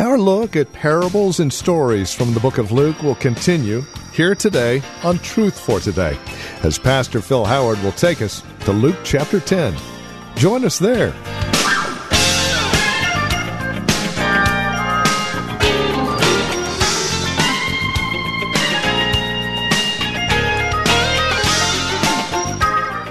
[0.00, 4.80] Our look at parables and stories from the book of Luke will continue here today
[5.02, 6.16] on Truth for Today,
[6.62, 9.76] as Pastor Phil Howard will take us to Luke chapter 10.
[10.36, 11.10] Join us there.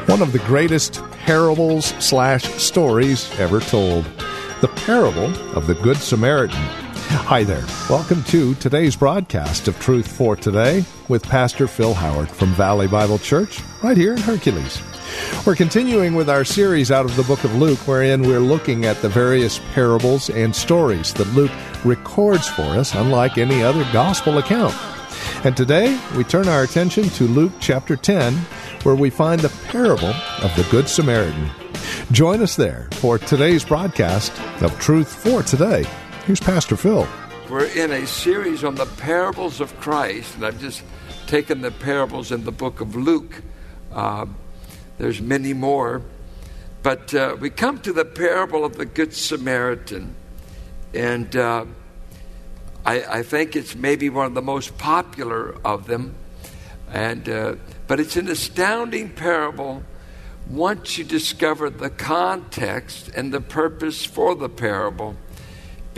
[0.06, 4.06] One of the greatest parables slash stories ever told
[4.62, 5.26] the parable
[5.56, 6.77] of the Good Samaritan.
[7.18, 7.66] Hi there.
[7.90, 13.18] Welcome to today's broadcast of Truth for Today with Pastor Phil Howard from Valley Bible
[13.18, 14.82] Church, right here in Hercules.
[15.46, 19.02] We're continuing with our series out of the book of Luke, wherein we're looking at
[19.02, 21.52] the various parables and stories that Luke
[21.84, 24.76] records for us, unlike any other gospel account.
[25.44, 28.36] And today we turn our attention to Luke chapter 10,
[28.84, 31.50] where we find the parable of the Good Samaritan.
[32.12, 35.86] Join us there for today's broadcast of Truth for Today.
[36.28, 37.08] Here's Pastor Phil.
[37.50, 40.84] We're in a series on the parables of Christ, and I've just
[41.26, 43.42] taken the parables in the book of Luke.
[43.94, 44.26] Uh,
[44.98, 46.02] there's many more.
[46.84, 50.16] But uh, we come to the parable of the Good Samaritan,
[50.94, 51.64] and uh,
[52.86, 56.14] I, I, think it's maybe one of the most popular of them.
[56.92, 57.56] And, uh,
[57.88, 59.82] but it's an astounding parable
[60.50, 65.16] once you discover the context and the purpose for the parable,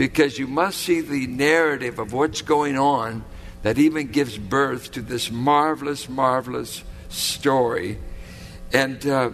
[0.00, 3.22] because you must see the narrative of what's going on
[3.60, 7.98] that even gives birth to this marvelous, marvelous story.
[8.72, 9.32] And uh,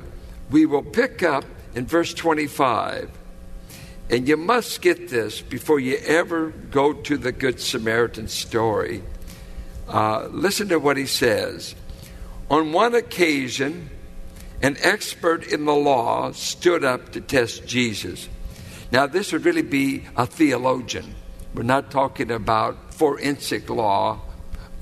[0.51, 1.45] we will pick up
[1.77, 3.09] in verse 25.
[4.11, 9.05] And you must get this before you ever go to the Good Samaritan story.
[9.87, 11.77] Uh, listen to what he says.
[12.51, 13.89] On one occasion,
[14.63, 18.29] an expert in the law stood up to test Jesus.
[18.93, 21.15] Now, this would really be a theologian.
[21.55, 24.21] We're not talking about forensic law,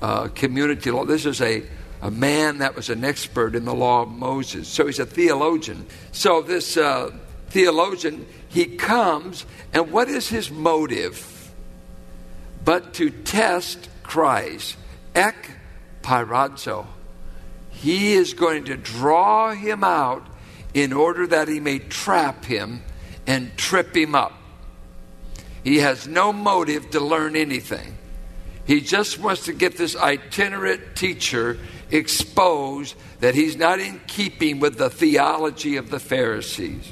[0.01, 1.05] uh, community law.
[1.05, 1.63] This is a,
[2.01, 4.67] a man that was an expert in the law of Moses.
[4.67, 5.85] So he's a theologian.
[6.11, 7.11] So this uh,
[7.49, 11.53] theologian, he comes, and what is his motive?
[12.63, 14.77] But to test Christ.
[15.13, 15.51] Ek
[16.01, 16.85] pyrazo.
[17.69, 20.25] He is going to draw him out
[20.73, 22.81] in order that he may trap him
[23.27, 24.33] and trip him up.
[25.63, 27.97] He has no motive to learn anything.
[28.65, 31.57] He just wants to get this itinerant teacher
[31.91, 36.91] exposed that he's not in keeping with the theology of the Pharisees.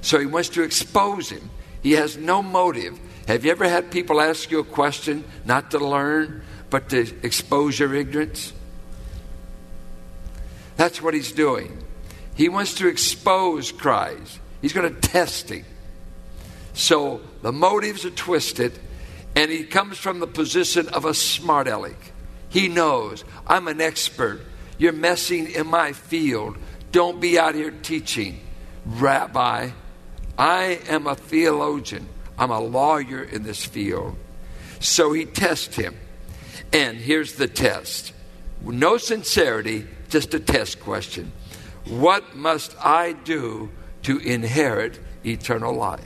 [0.00, 1.50] So he wants to expose him.
[1.82, 2.98] He has no motive.
[3.26, 7.78] Have you ever had people ask you a question not to learn, but to expose
[7.78, 8.52] your ignorance?
[10.76, 11.82] That's what he's doing.
[12.34, 15.62] He wants to expose Christ, he's going to test him.
[16.72, 18.72] So the motives are twisted,
[19.36, 22.12] and he comes from the position of a smart aleck.
[22.48, 24.40] He knows, I'm an expert.
[24.78, 26.56] You're messing in my field.
[26.92, 28.40] Don't be out here teaching.
[28.86, 29.68] Rabbi,
[30.38, 32.08] I am a theologian.
[32.38, 34.16] I'm a lawyer in this field.
[34.80, 35.94] So he tests him.
[36.72, 38.14] And here's the test
[38.62, 41.32] no sincerity, just a test question.
[41.84, 43.68] What must I do
[44.04, 46.04] to inherit eternal life?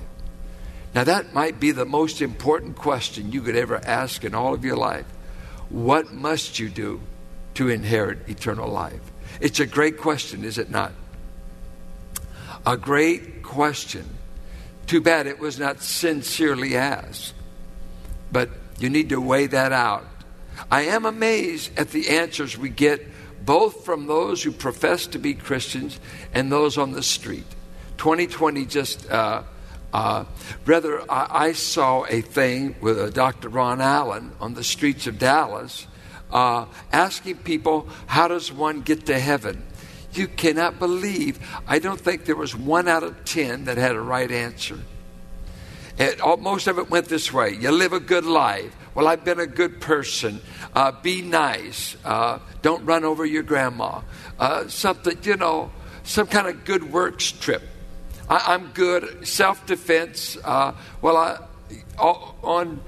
[0.94, 4.64] Now, that might be the most important question you could ever ask in all of
[4.64, 5.06] your life.
[5.68, 7.00] What must you do
[7.54, 9.00] to inherit eternal life?
[9.40, 10.92] It's a great question, is it not?
[12.66, 14.08] A great question.
[14.86, 17.34] Too bad it was not sincerely asked.
[18.32, 20.06] But you need to weigh that out.
[20.70, 23.06] I am amazed at the answers we get
[23.44, 26.00] both from those who profess to be Christians
[26.34, 27.46] and those on the street.
[27.98, 29.42] 2020 just, uh,
[29.92, 30.24] uh,
[30.64, 33.48] rather, I, I, saw a thing with uh, Dr.
[33.48, 35.86] Ron Allen on the streets of Dallas
[36.30, 39.64] uh, asking people, How does one get to heaven?
[40.12, 41.38] You cannot believe.
[41.66, 44.78] I don't think there was one out of ten that had a right answer.
[45.98, 48.74] It, most of it went this way you live a good life.
[48.94, 50.40] Well, I've been a good person.
[50.74, 51.96] Uh, be nice.
[52.04, 54.02] Uh, don't run over your grandma.
[54.68, 55.70] Something, you know,
[56.04, 57.62] some kind of good works trip.
[58.28, 59.26] I, am good.
[59.26, 60.36] Self defense.
[60.44, 61.38] Uh, well, I,
[61.98, 62.80] on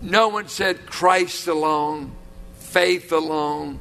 [0.00, 2.12] no one said Christ alone,
[2.58, 3.80] faith alone,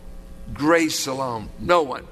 [0.54, 1.50] grace alone.
[1.60, 2.08] No one.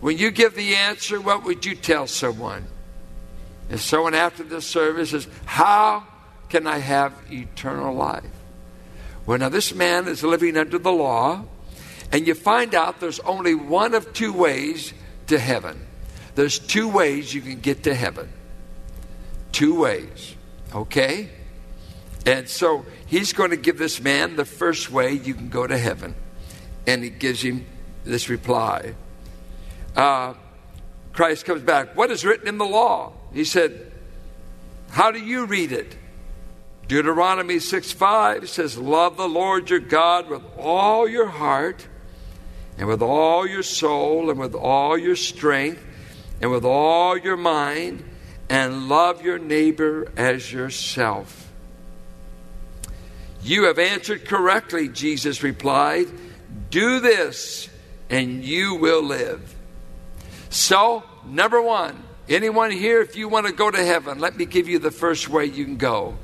[0.00, 2.66] When you give the answer, what would you tell someone?
[3.70, 6.06] If someone after the service says, How
[6.48, 8.24] can I have eternal life?
[9.24, 11.44] Well, now this man is living under the law,
[12.12, 14.92] and you find out there's only one of two ways
[15.28, 15.86] to heaven.
[16.34, 18.32] There's two ways you can get to heaven.
[19.52, 20.34] Two ways.
[20.74, 21.30] Okay?
[22.26, 25.76] And so he's going to give this man the first way you can go to
[25.76, 26.14] heaven.
[26.86, 27.66] And he gives him
[28.04, 28.94] this reply.
[29.96, 30.34] Uh,
[31.12, 31.96] Christ comes back.
[31.96, 33.12] What is written in the law?
[33.32, 33.92] He said,
[34.90, 35.96] How do you read it?
[36.88, 41.86] Deuteronomy 6 5 says, Love the Lord your God with all your heart,
[42.78, 45.84] and with all your soul, and with all your strength,
[46.40, 48.04] and with all your mind,
[48.48, 51.50] and love your neighbor as yourself.
[53.42, 56.08] You have answered correctly, Jesus replied.
[56.70, 57.68] Do this,
[58.10, 59.54] and you will live.
[60.50, 64.68] So, number one, anyone here, if you want to go to heaven, let me give
[64.68, 66.16] you the first way you can go.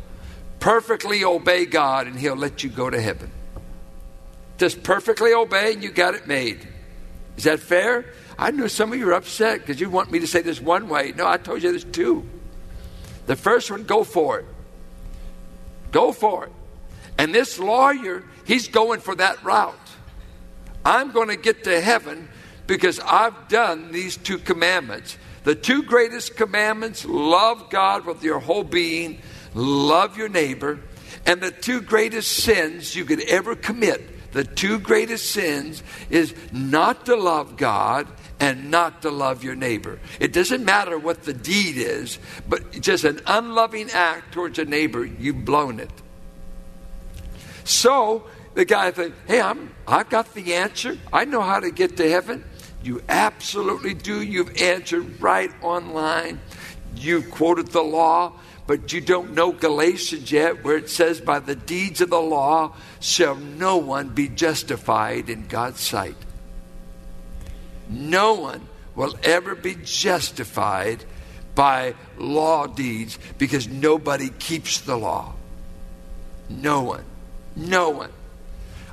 [0.58, 3.30] Perfectly obey God, and He'll let you go to heaven.
[4.58, 6.66] Just perfectly obey, and you got it made.
[7.36, 8.12] Is that fair?
[8.38, 10.88] I know some of you are upset because you want me to say this one
[10.88, 11.12] way.
[11.16, 12.28] No, I told you there's two.
[13.26, 14.46] The first one, go for it.
[15.90, 16.52] Go for it.
[17.18, 19.74] And this lawyer, he's going for that route.
[20.84, 22.28] I'm going to get to heaven
[22.66, 25.16] because I've done these two commandments.
[25.44, 29.20] The two greatest commandments love God with your whole being,
[29.54, 30.80] love your neighbor.
[31.24, 37.06] And the two greatest sins you could ever commit, the two greatest sins, is not
[37.06, 38.06] to love God
[38.38, 39.98] and not to love your neighbor.
[40.20, 42.18] It doesn't matter what the deed is,
[42.48, 45.90] but just an unloving act towards a neighbor, you've blown it.
[47.64, 48.24] So
[48.54, 50.98] the guy thinks, hey, I'm, I've got the answer.
[51.12, 52.44] I know how to get to heaven.
[52.82, 54.22] You absolutely do.
[54.22, 56.40] You've answered right online.
[56.94, 58.32] You've quoted the law,
[58.66, 62.74] but you don't know Galatians yet, where it says, By the deeds of the law
[63.00, 66.16] shall no one be justified in God's sight.
[67.88, 71.04] No one will ever be justified
[71.54, 75.34] by law deeds because nobody keeps the law.
[76.48, 77.04] No one.
[77.54, 78.12] No one.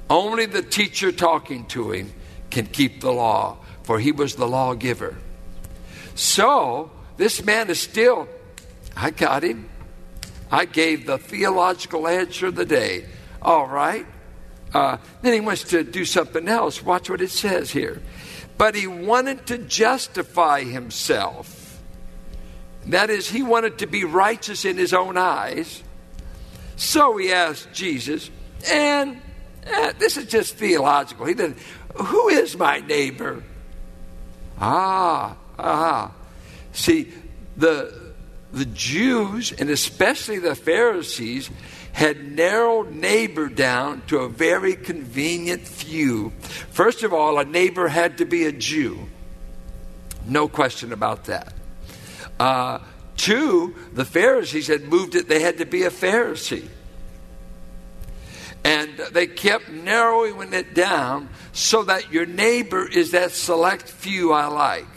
[0.10, 2.13] Only the teacher talking to him
[2.50, 5.16] can keep the law for he was the lawgiver.
[6.16, 8.28] So, this man is still,
[8.96, 9.69] I got him.
[10.51, 13.06] I gave the theological answer of the day.
[13.42, 14.06] All right.
[14.74, 16.81] Uh, then he wants to do something else.
[16.81, 18.01] Watch what it says here.
[18.57, 21.81] But he wanted to justify himself.
[22.88, 25.81] That is, he wanted to be righteous in his own eyes.
[26.75, 28.29] So he asked Jesus,
[28.69, 29.21] and
[29.71, 31.25] uh, this is just theological.
[31.25, 31.55] He did,
[31.95, 33.44] Who is my neighbor?
[34.59, 36.11] Ah, ah.
[36.73, 37.11] See,
[37.55, 38.13] the,
[38.51, 41.50] the Jews, and especially the Pharisees,
[41.94, 46.31] had narrowed neighbor down to a very convenient few.
[46.72, 49.07] First of all, a neighbor had to be a Jew.
[50.25, 51.54] No question about that.
[52.40, 52.80] Uh,
[53.16, 56.68] two, the Pharisees had moved it, they had to be a Pharisee.
[58.63, 64.48] And they kept narrowing it down so that your neighbor is that select few I
[64.48, 64.88] like.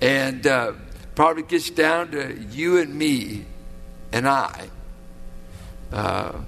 [0.00, 0.72] And uh,
[1.14, 3.44] probably gets down to you and me
[4.12, 4.70] and I.
[5.92, 6.40] Uh,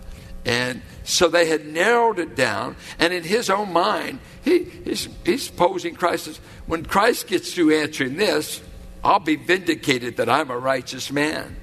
[0.44, 2.76] and so they had narrowed it down.
[2.98, 7.74] And in his own mind, he, he's, he's posing Christ as when Christ gets through
[7.76, 8.60] answering this,
[9.04, 11.56] I'll be vindicated that I'm a righteous man.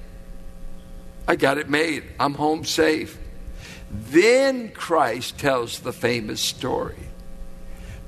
[1.26, 2.04] I got it made.
[2.18, 3.18] I'm home safe.
[3.90, 6.96] Then Christ tells the famous story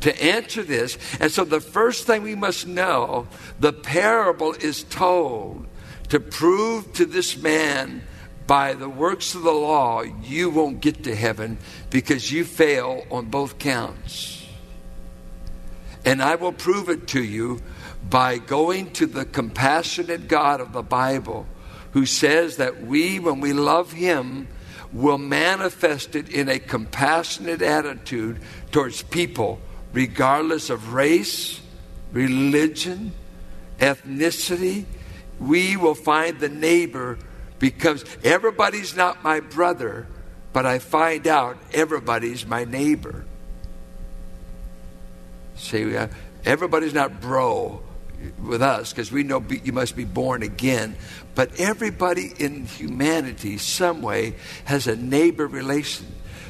[0.01, 0.99] to answer this.
[1.21, 3.27] And so the first thing we must know
[3.59, 5.67] the parable is told
[6.09, 8.03] to prove to this man
[8.53, 11.57] by the works of the law you won't get to heaven
[11.89, 14.47] because you fail on both counts.
[16.05, 17.63] And I will prove it to you
[18.11, 21.47] by going to the compassionate God of the Bible
[21.93, 24.49] who says that we, when we love Him,
[24.93, 28.39] will manifest it in a compassionate attitude
[28.71, 29.61] towards people,
[29.95, 31.59] regardless of race,
[32.13, 33.15] religion,
[33.79, 34.85] ethnicity.
[35.41, 37.17] We will find the neighbor
[37.63, 40.09] because everybody's not my brother,
[40.53, 43.25] but I find out everybody's my neighbor.
[45.55, 45.97] See,
[46.45, 47.81] everybody's not bro.
[48.43, 50.97] with us because we know you must be born again.
[51.37, 56.07] But everybody in humanity, some way, has a neighbor relation.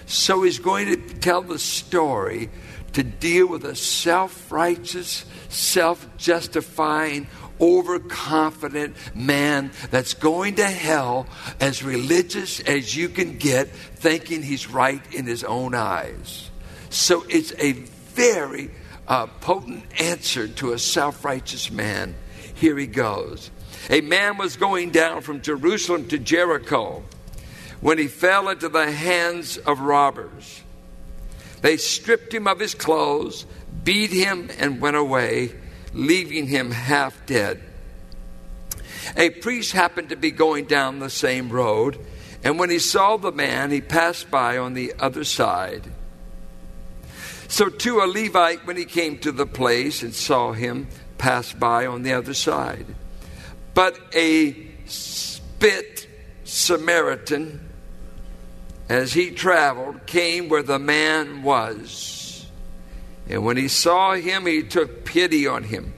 [0.06, 2.48] So he's going to tell the story
[2.94, 7.26] to deal with a self righteous, self justifying,
[7.62, 11.26] overconfident man that's going to hell
[11.60, 16.50] as religious as you can get, thinking he's right in his own eyes.
[16.90, 18.70] So it's a very
[19.06, 22.14] uh, potent answer to a self righteous man.
[22.54, 23.50] Here he goes.
[23.90, 27.02] A man was going down from Jerusalem to Jericho
[27.80, 30.62] when he fell into the hands of robbers.
[31.62, 33.46] They stripped him of his clothes,
[33.84, 35.52] beat him, and went away,
[35.94, 37.62] leaving him half dead.
[39.16, 41.98] A priest happened to be going down the same road,
[42.44, 45.90] and when he saw the man, he passed by on the other side.
[47.48, 51.86] So, too, a Levite, when he came to the place and saw him, pass by
[51.86, 52.86] on the other side.
[53.74, 54.56] But a
[54.86, 56.08] spit
[56.44, 57.68] Samaritan,
[58.88, 62.21] as he traveled, came where the man was.
[63.28, 65.94] And when he saw him, he took pity on him.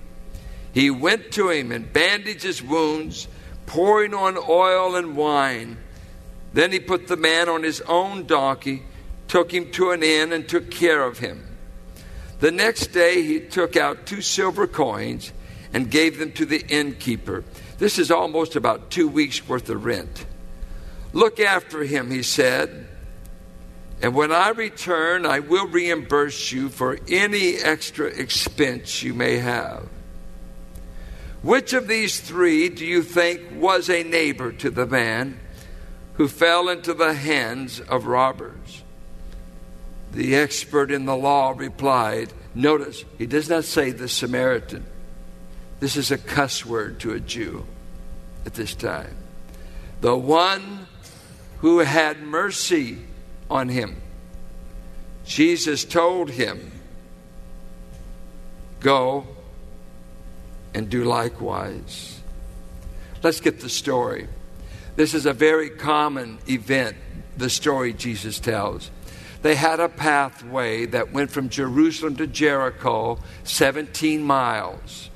[0.73, 3.29] He went to him and bandaged his wounds,
[3.67, 5.79] pouring on oil and wine.
[6.53, 8.83] Then he put the man on his own donkey
[9.29, 11.45] took him to an inn, and took care of him.
[12.41, 15.33] The next day he took out two silver coins
[15.73, 17.43] and gave them to the innkeeper.
[17.79, 20.27] This is almost about two weeks' worth of rent.
[21.13, 22.87] Look after him, he said,
[24.03, 29.89] and when I return, I will reimburse you for any extra expense you may have.
[31.43, 35.39] Which of these three do you think was a neighbor to the man
[36.15, 38.83] who fell into the hands of robbers?
[40.13, 44.87] The expert in the law replied, Notice, he does not say the Samaritan.
[45.81, 47.67] This is a cuss word to a Jew
[48.47, 49.17] at this time.
[50.01, 50.87] The one
[51.59, 52.99] who had mercy
[53.51, 54.01] on him.
[55.25, 56.73] Jesus told him,
[58.81, 59.27] Go
[60.75, 62.21] and do likewise.
[63.23, 64.29] Let's get the story.
[64.97, 66.97] This is a very common event,
[67.37, 68.91] the story Jesus tells
[69.45, 75.11] they had a pathway that went from Jerusalem to Jericho, 17 miles.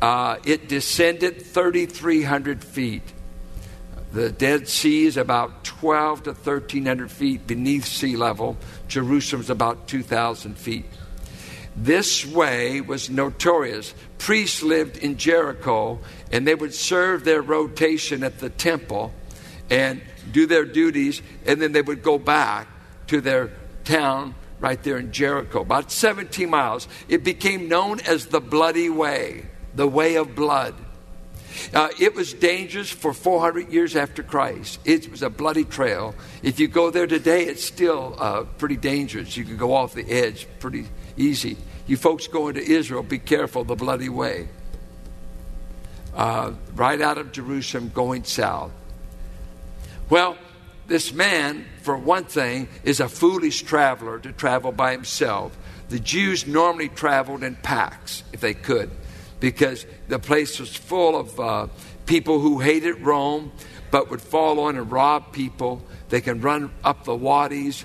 [0.00, 3.02] Uh, it descended 3,300 feet.
[4.16, 8.56] The Dead Sea is about 12 to 1,300 feet beneath sea level.
[8.88, 10.86] Jerusalem is about 2,000 feet.
[11.76, 13.92] This way was notorious.
[14.16, 15.98] Priests lived in Jericho,
[16.32, 19.12] and they would serve their rotation at the temple
[19.68, 20.00] and
[20.32, 22.68] do their duties, and then they would go back
[23.08, 23.50] to their
[23.84, 26.88] town right there in Jericho, about 17 miles.
[27.10, 29.44] It became known as the Bloody Way,
[29.74, 30.74] the Way of Blood.
[31.72, 34.78] Uh, it was dangerous for 400 years after Christ.
[34.84, 36.14] It was a bloody trail.
[36.42, 39.36] If you go there today, it's still uh, pretty dangerous.
[39.36, 40.86] You can go off the edge pretty
[41.16, 41.56] easy.
[41.86, 44.48] You folks going to Israel, be careful, the bloody way.
[46.14, 48.72] Uh, right out of Jerusalem going south.
[50.08, 50.38] Well,
[50.86, 55.56] this man, for one thing, is a foolish traveler to travel by himself.
[55.88, 58.90] The Jews normally traveled in packs if they could,
[59.46, 61.68] because the place was full of uh,
[62.04, 63.52] people who hated Rome
[63.92, 65.80] but would fall on and rob people.
[66.08, 67.84] They can run up the wadis,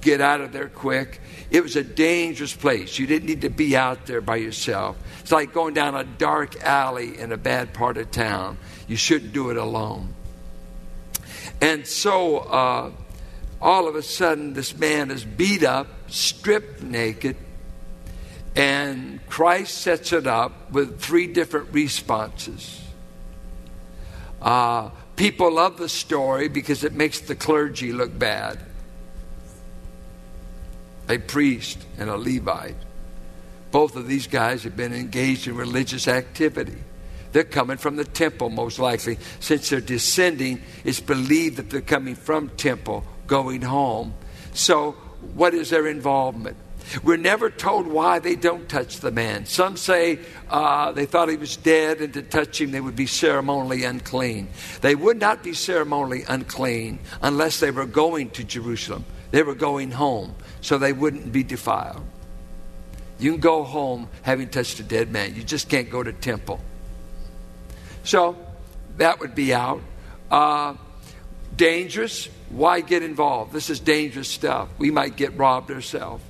[0.00, 1.20] get out of there quick.
[1.48, 2.98] It was a dangerous place.
[2.98, 4.96] You didn't need to be out there by yourself.
[5.20, 8.58] It's like going down a dark alley in a bad part of town.
[8.88, 10.12] You shouldn't do it alone.
[11.60, 12.90] And so uh,
[13.62, 17.36] all of a sudden, this man is beat up, stripped naked,
[18.56, 22.82] and Christ sets it up with three different responses.
[24.40, 28.58] Uh, people love the story because it makes the clergy look bad.
[31.08, 32.76] A priest and a Levite.
[33.70, 36.78] Both of these guys have been engaged in religious activity.
[37.32, 39.18] They're coming from the temple, most likely.
[39.40, 44.14] Since they're descending, it's believed that they're coming from temple, going home.
[44.54, 44.92] So,
[45.34, 46.56] what is their involvement?
[47.02, 49.46] We're never told why they don't touch the man.
[49.46, 53.06] Some say uh, they thought he was dead, and to touch him, they would be
[53.06, 54.48] ceremonially unclean.
[54.80, 59.04] They would not be ceremonially unclean unless they were going to Jerusalem.
[59.30, 62.04] They were going home, so they wouldn't be defiled.
[63.18, 65.34] You can go home having touched a dead man.
[65.34, 66.60] You just can't go to temple.
[68.04, 68.36] So
[68.98, 69.82] that would be out.
[70.30, 70.74] Uh,
[71.56, 72.28] dangerous.
[72.50, 73.52] Why get involved?
[73.52, 74.68] This is dangerous stuff.
[74.78, 76.22] We might get robbed ourselves.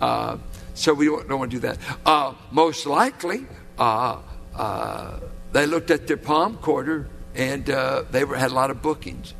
[0.00, 0.38] Uh,
[0.74, 1.78] so we don't, don't, want to do that.
[2.06, 3.46] Uh, most likely,
[3.78, 4.18] uh,
[4.54, 5.20] uh,
[5.52, 9.34] they looked at their palm quarter and uh, they were, had a lot of bookings.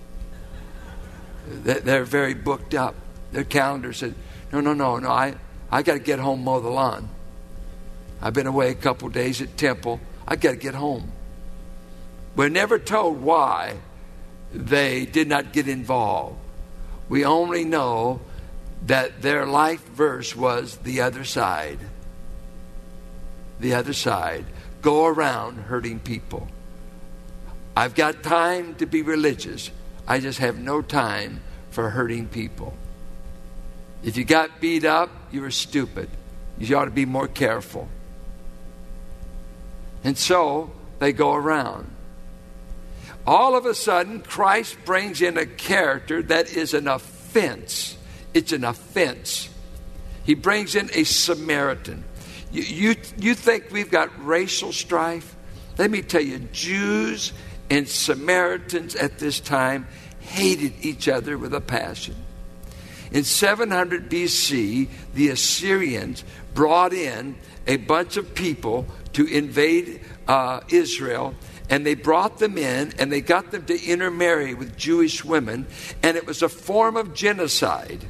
[1.46, 2.94] They're very booked up.
[3.32, 4.14] Their calendar said,
[4.52, 5.34] no, no, no, no, I,
[5.70, 7.08] I got to get home, mow the lawn.
[8.20, 10.00] I've been away a couple days at temple.
[10.28, 11.12] I got to get home.
[12.36, 13.78] We're never told why
[14.52, 16.36] they did not get involved.
[17.08, 18.20] We only know
[18.86, 21.78] that their life verse was the other side.
[23.60, 24.46] The other side.
[24.82, 26.48] Go around hurting people.
[27.76, 29.70] I've got time to be religious.
[30.08, 32.74] I just have no time for hurting people.
[34.02, 36.08] If you got beat up, you were stupid.
[36.58, 37.88] You ought to be more careful.
[40.02, 41.90] And so they go around.
[43.26, 47.96] All of a sudden, Christ brings in a character that is an offense.
[48.34, 49.48] It's an offense.
[50.24, 52.04] He brings in a Samaritan.
[52.52, 55.36] You, you, you think we've got racial strife?
[55.78, 57.32] Let me tell you, Jews
[57.70, 59.86] and Samaritans at this time
[60.20, 62.16] hated each other with a passion.
[63.12, 71.34] In 700 BC, the Assyrians brought in a bunch of people to invade uh, Israel,
[71.68, 75.66] and they brought them in and they got them to intermarry with Jewish women,
[76.02, 78.04] and it was a form of genocide.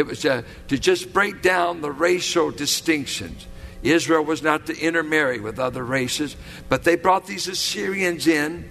[0.00, 3.46] It was uh, to just break down the racial distinctions.
[3.82, 6.36] Israel was not to intermarry with other races,
[6.70, 8.66] but they brought these Assyrians in.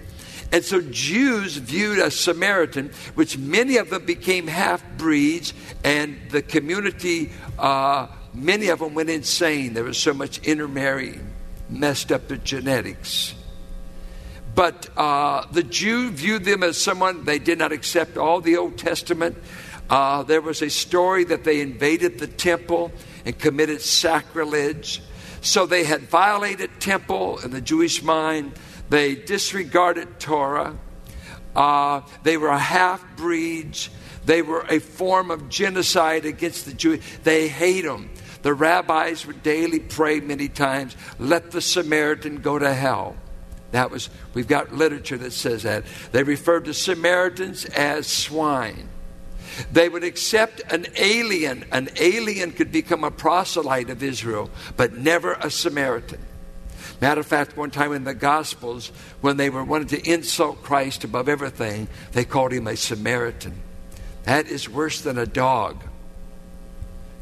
[0.50, 6.42] And so Jews viewed a Samaritan, which many of them became half breeds, and the
[6.42, 9.74] community, uh, many of them went insane.
[9.74, 11.32] There was so much intermarrying,
[11.68, 13.36] messed up the genetics.
[14.56, 18.76] But uh, the Jew viewed them as someone, they did not accept all the Old
[18.76, 19.36] Testament.
[19.90, 22.92] Uh, there was a story that they invaded the temple
[23.24, 25.02] and committed sacrilege.
[25.42, 28.52] So they had violated temple in the Jewish mind.
[28.88, 30.78] They disregarded Torah.
[31.56, 33.90] Uh, they were half breeds.
[34.24, 37.02] They were a form of genocide against the Jews.
[37.24, 38.10] They hate them.
[38.42, 43.16] The rabbis would daily pray many times, let the Samaritan go to hell.
[43.72, 45.84] That was, we've got literature that says that.
[46.12, 48.88] They referred to Samaritans as swine.
[49.72, 51.64] They would accept an alien.
[51.72, 56.20] An alien could become a proselyte of Israel, but never a Samaritan.
[57.00, 61.04] Matter of fact, one time in the Gospels, when they were wanting to insult Christ
[61.04, 63.54] above everything, they called him a Samaritan.
[64.24, 65.82] That is worse than a dog.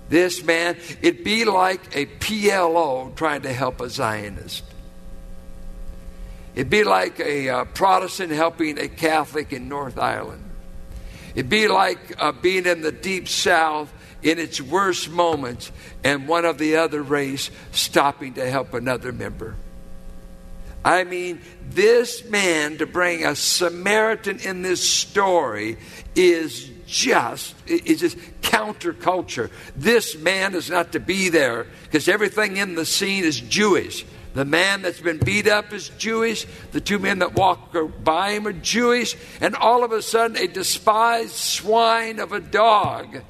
[0.09, 4.65] This man, it'd be like a PLO trying to help a Zionist.
[6.55, 10.48] It'd be like a uh, Protestant helping a Catholic in North Ireland.
[11.35, 15.71] It'd be like uh, being in the deep south in its worst moments
[16.05, 19.55] and one of the other race stopping to help another member.
[20.85, 25.77] I mean, this man to bring a Samaritan in this story
[26.15, 29.51] is just is just counterculture.
[29.77, 34.07] This man is not to be there because everything in the scene is Jewish.
[34.39, 36.47] The man that's been beat up is Jewish.
[36.71, 37.75] The two men that walk
[38.05, 39.17] by him are Jewish.
[39.41, 43.21] And all of a sudden, a despised swine of a dog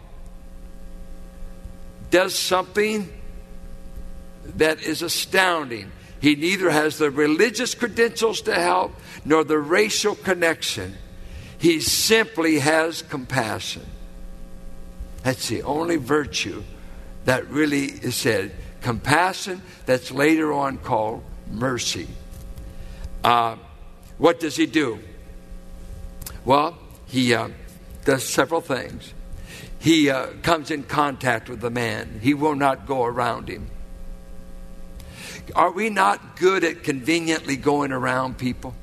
[2.11, 3.11] does something
[4.57, 5.93] that is astounding.
[6.21, 8.93] He neither has the religious credentials to help
[9.25, 10.95] nor the racial connection.
[11.57, 13.87] He simply has compassion.
[15.23, 16.65] That's the only virtue
[17.25, 22.09] that really is said compassion that's later on called mercy.
[23.25, 23.57] Uh,
[24.19, 24.99] what does he do?
[26.45, 27.49] Well, he uh,
[28.05, 29.13] does several things.
[29.79, 33.71] He uh, comes in contact with the man, he will not go around him.
[35.55, 38.75] Are we not good at conveniently going around people?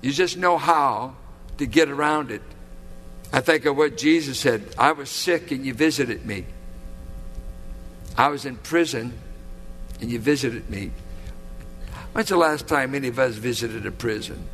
[0.00, 1.14] You just know how
[1.58, 2.42] to get around it.
[3.32, 6.44] I think of what Jesus said I was sick and you visited me.
[8.16, 9.18] I was in prison
[10.00, 10.90] and you visited me.
[12.12, 14.46] When's the last time any of us visited a prison?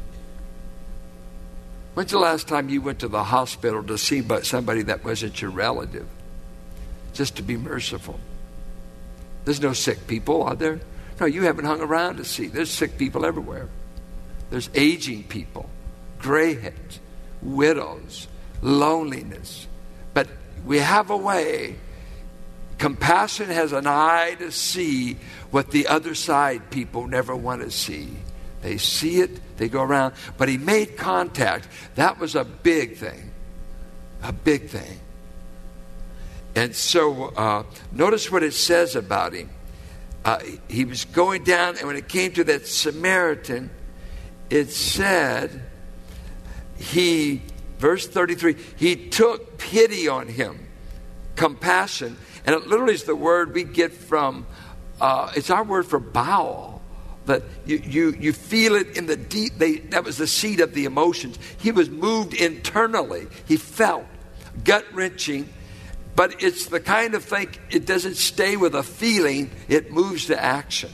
[1.95, 5.51] When's the last time you went to the hospital to see somebody that wasn't your
[5.51, 6.07] relative?
[7.13, 8.21] Just to be merciful.
[9.45, 10.79] There's no sick people, are there?
[11.19, 12.47] No, you haven't hung around to see.
[12.47, 13.69] There's sick people everywhere.
[14.51, 15.69] There's aging people,
[16.19, 17.01] gray heads,
[17.43, 18.29] widows,
[18.63, 19.67] loneliness.
[20.15, 20.29] But
[20.65, 21.77] we have a way
[22.79, 25.17] Compassion has an eye to see
[25.51, 28.09] what the other side people never want to see.
[28.63, 30.15] They see it, they go around.
[30.37, 31.69] But he made contact.
[31.97, 33.33] That was a big thing.
[34.23, 35.01] A big thing.
[36.55, 39.51] And so, uh, notice what it says about him.
[40.25, 43.71] uh, he was going down, and when it came to that Samaritan,
[44.51, 45.63] it said,
[46.77, 47.43] he,
[47.79, 50.67] verse 33, he took pity on him,
[51.37, 52.17] compassion.
[52.49, 54.47] And it literally is the word we get from,
[55.03, 56.81] uh, it's our word for bowel.
[57.27, 60.73] That you, you, you feel it in the deep, they, that was the seat of
[60.73, 61.39] the emotions.
[61.59, 63.27] He was moved internally.
[63.47, 64.07] He felt
[64.65, 65.47] gut wrenching,
[66.17, 70.43] but it's the kind of thing, it doesn't stay with a feeling, it moves to
[70.43, 70.89] action.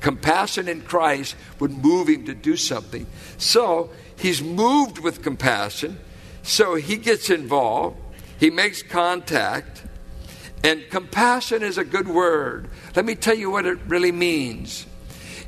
[0.00, 3.06] Compassion in Christ would move him to do something.
[3.36, 6.00] So he's moved with compassion,
[6.42, 7.98] so he gets involved,
[8.40, 9.82] he makes contact,
[10.64, 12.68] and compassion is a good word.
[12.94, 14.86] Let me tell you what it really means.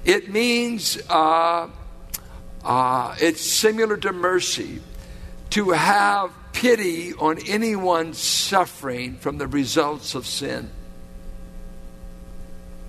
[0.05, 1.69] It means uh,
[2.65, 4.81] uh, it's similar to mercy
[5.51, 10.71] to have pity on anyone suffering from the results of sin.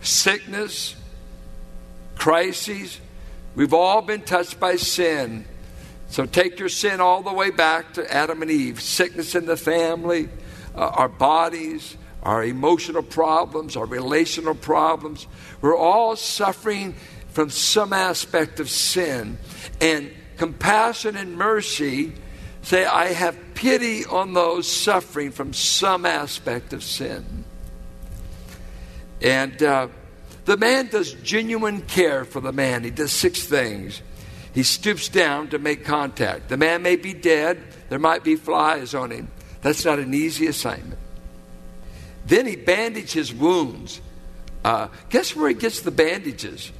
[0.01, 0.95] Sickness,
[2.15, 2.99] crises,
[3.55, 5.45] we've all been touched by sin.
[6.09, 9.57] So take your sin all the way back to Adam and Eve sickness in the
[9.57, 10.29] family,
[10.75, 15.27] uh, our bodies, our emotional problems, our relational problems.
[15.61, 16.95] We're all suffering
[17.29, 19.37] from some aspect of sin.
[19.79, 22.13] And compassion and mercy
[22.65, 27.45] Say, I have pity on those suffering from some aspect of sin.
[29.21, 29.89] And uh,
[30.45, 32.83] the man does genuine care for the man.
[32.83, 34.01] He does six things.
[34.51, 36.49] He stoops down to make contact.
[36.49, 39.27] The man may be dead, there might be flies on him.
[39.61, 40.97] That's not an easy assignment.
[42.25, 44.01] Then he bandages his wounds.
[44.63, 46.71] Uh, guess where he gets the bandages?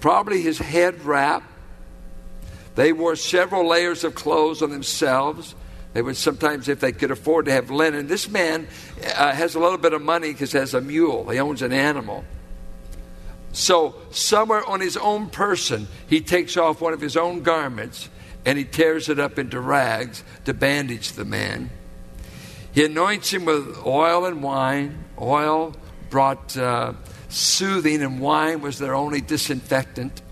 [0.00, 1.42] Probably his head wrap
[2.76, 5.54] they wore several layers of clothes on themselves.
[5.94, 8.06] They would sometimes, if they could afford to have linen.
[8.06, 8.68] This man
[9.16, 11.72] uh, has a little bit of money because he has a mule, he owns an
[11.72, 12.24] animal.
[13.52, 18.10] So, somewhere on his own person, he takes off one of his own garments
[18.44, 21.70] and he tears it up into rags to bandage the man.
[22.76, 25.02] He anoints him with oil and wine.
[25.20, 25.74] Oil
[26.08, 26.92] brought uh,
[27.28, 30.22] soothing, and wine was their only disinfectant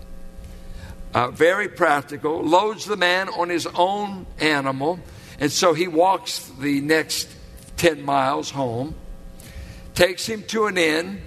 [1.15, 4.99] uh, very practical, loads the man on his own animal,
[5.39, 7.29] and so he walks the next
[7.77, 8.93] 10 miles home,
[9.93, 11.21] takes him to an inn,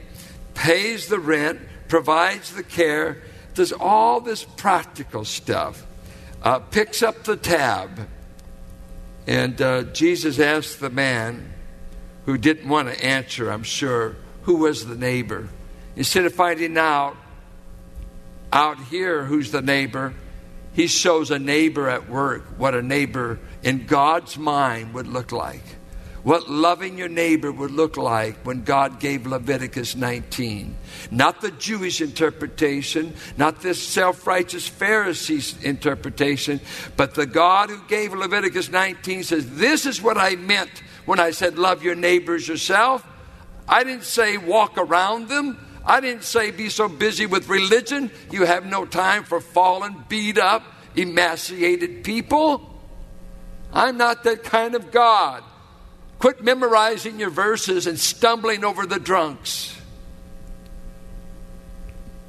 [0.52, 3.22] pays the rent, provides the care,
[3.54, 5.86] does all this practical stuff,
[6.42, 8.06] uh, picks up the tab.
[9.28, 11.52] And uh, Jesus asked the man
[12.24, 15.50] who didn't want to answer, I'm sure, who was the neighbor.
[15.96, 17.14] Instead of finding out
[18.50, 20.14] out here, who's the neighbor?
[20.72, 25.64] He shows a neighbor at work what a neighbor in God's mind would look like.
[26.24, 30.76] What loving your neighbor would look like when God gave Leviticus 19.
[31.10, 36.60] Not the Jewish interpretation, not this self righteous Pharisees interpretation,
[36.96, 41.30] but the God who gave Leviticus 19 says, This is what I meant when I
[41.30, 43.06] said, Love your neighbors yourself.
[43.68, 45.58] I didn't say walk around them.
[45.84, 50.36] I didn't say be so busy with religion you have no time for fallen, beat
[50.36, 50.62] up,
[50.96, 52.74] emaciated people.
[53.72, 55.44] I'm not that kind of God.
[56.18, 59.76] Quit memorizing your verses and stumbling over the drunks.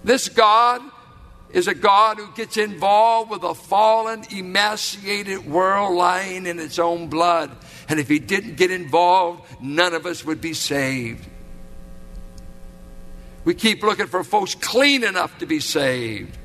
[0.04, 0.82] This God
[1.52, 7.08] is a God who gets involved with a fallen, emaciated world lying in its own
[7.08, 7.52] blood.
[7.88, 11.28] And if he didn't get involved, none of us would be saved.
[13.44, 16.38] We keep looking for folks clean enough to be saved.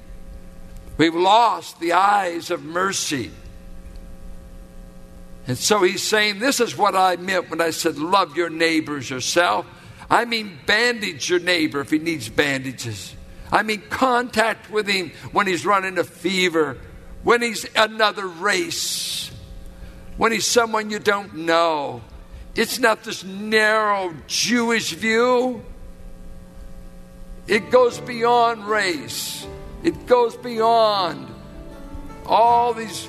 [0.96, 3.30] We've lost the eyes of mercy.
[5.46, 9.10] And so he's saying, This is what I meant when I said, Love your neighbors
[9.10, 9.66] yourself.
[10.10, 13.14] I mean, bandage your neighbor if he needs bandages.
[13.50, 16.78] I mean, contact with him when he's running a fever,
[17.22, 19.30] when he's another race,
[20.16, 22.02] when he's someone you don't know.
[22.54, 25.64] It's not this narrow Jewish view.
[27.46, 29.46] It goes beyond race,
[29.82, 31.28] it goes beyond
[32.26, 33.08] all these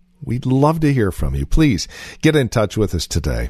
[0.23, 1.45] We'd love to hear from you.
[1.45, 1.87] Please
[2.21, 3.49] get in touch with us today.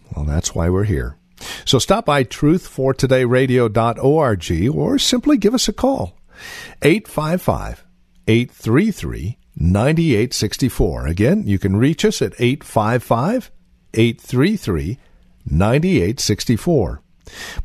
[0.15, 1.17] well, that's why we're here.
[1.65, 6.17] So stop by truthfortodayradio.org or simply give us a call.
[6.81, 7.85] 855
[8.27, 11.07] 833 9864.
[11.07, 13.51] Again, you can reach us at 855
[13.93, 14.97] 833
[15.45, 17.01] 9864.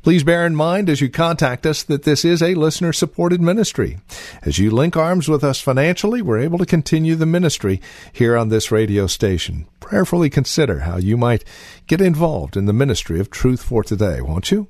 [0.03, 3.99] Please bear in mind as you contact us that this is a listener supported ministry.
[4.43, 7.81] As you link arms with us financially, we're able to continue the ministry
[8.13, 9.67] here on this radio station.
[9.87, 11.45] Prayerfully consider how you might
[11.87, 14.67] get involved in the ministry of Truth for Today, won't you?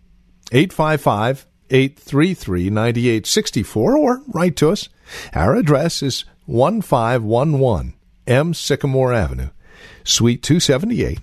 [0.52, 4.90] 855 833 9864 or write to us.
[5.32, 7.94] Our address is 1511
[8.26, 8.52] M.
[8.52, 9.48] Sycamore Avenue,
[10.04, 11.18] Suite 278,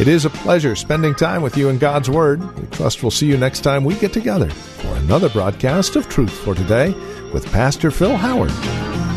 [0.00, 2.40] It is a pleasure spending time with you in God's Word.
[2.56, 6.30] We trust we'll see you next time we get together for another broadcast of Truth
[6.30, 6.92] for Today
[7.32, 9.07] with Pastor Phil Howard.